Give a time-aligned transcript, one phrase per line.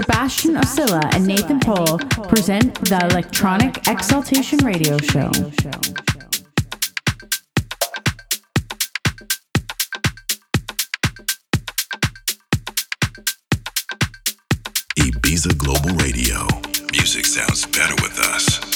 [0.00, 1.98] Sebastian Oscilla and Nathan Pole
[2.28, 5.28] present the Electronic Exultation Radio Show.
[14.96, 16.46] Ibiza Global Radio.
[16.92, 18.69] Music sounds better with us.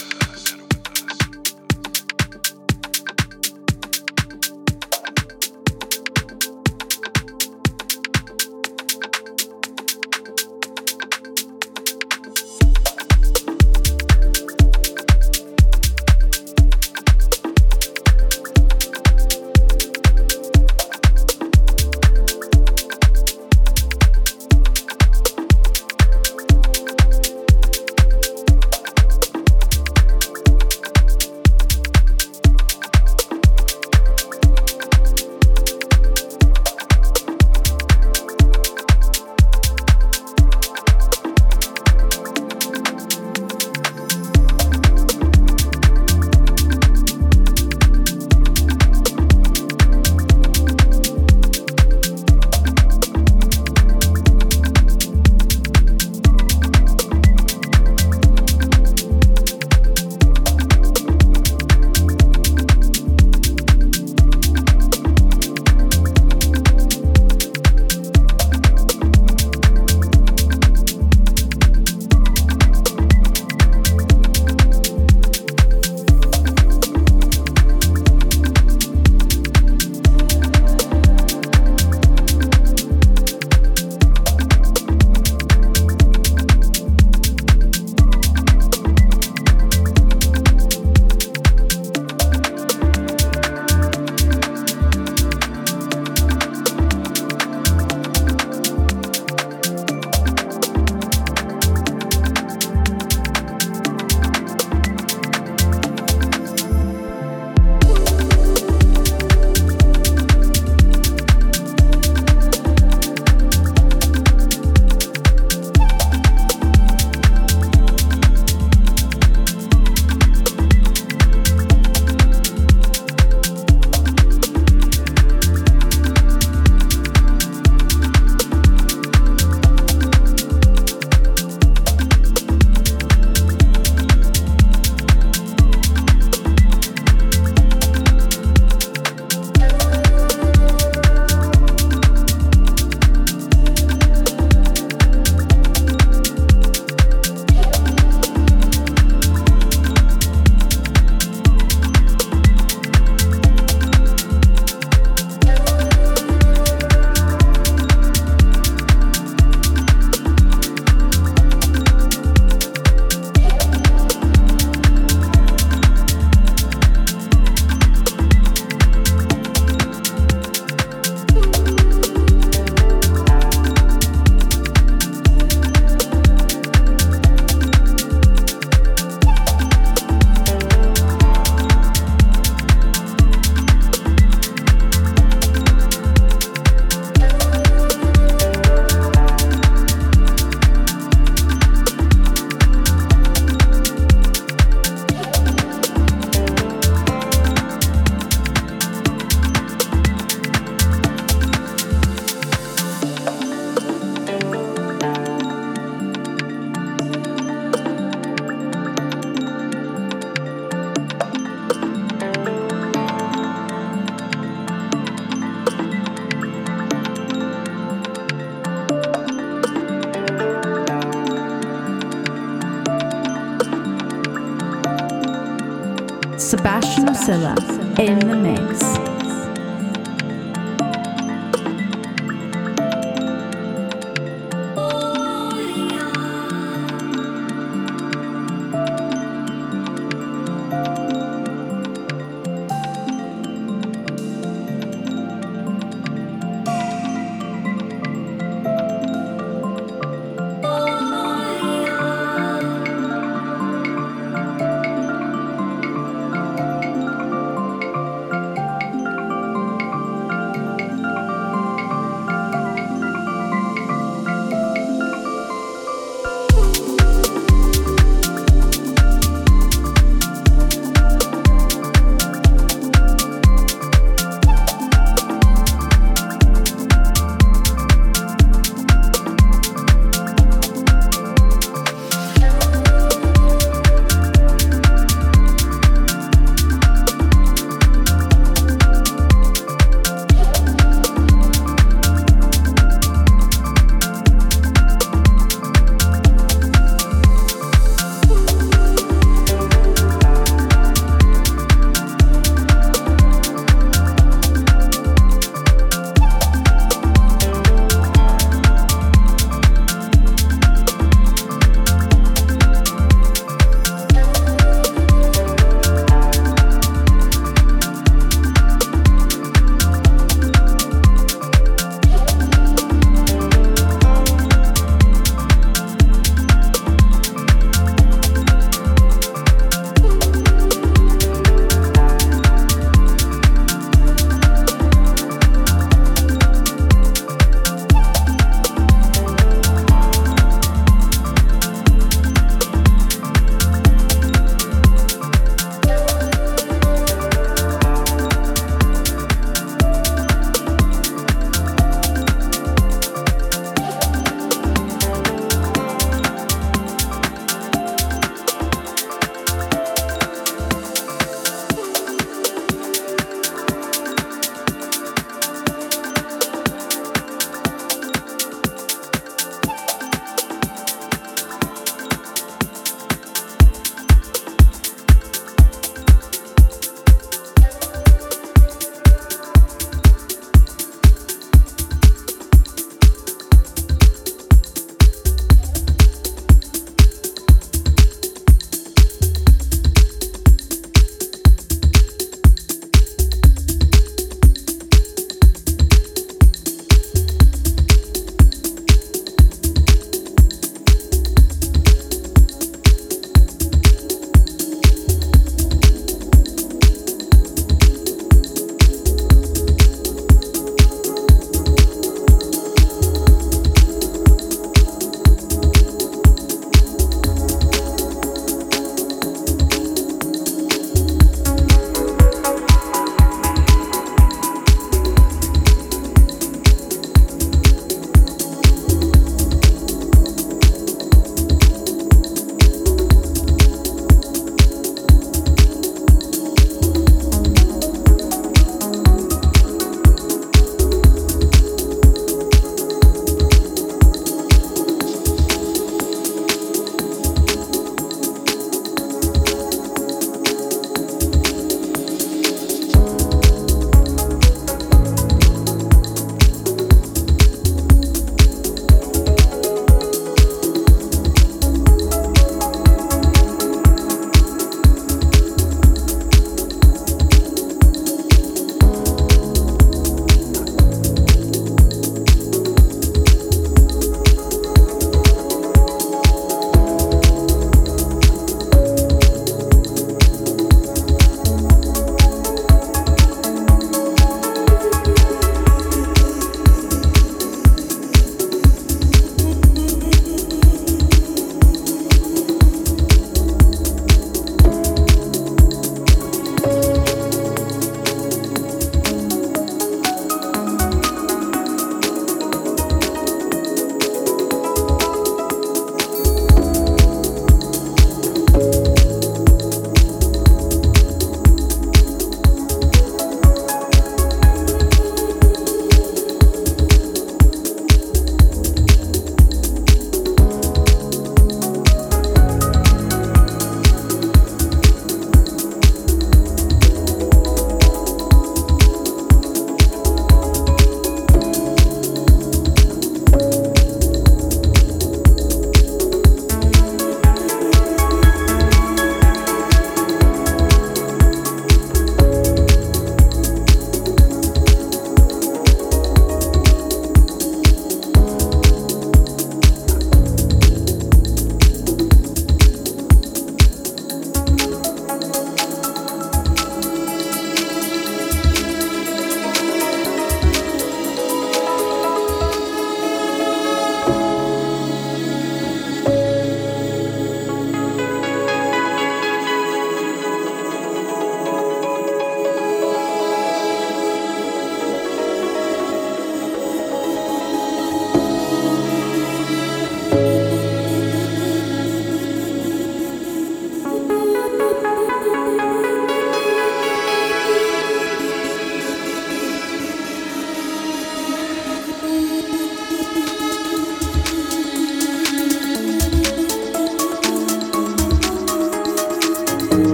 [227.98, 229.03] In the mix.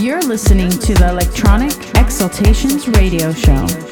[0.00, 3.89] You're listening to the Electronic Exultations Radio Show.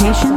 [0.00, 0.27] Listening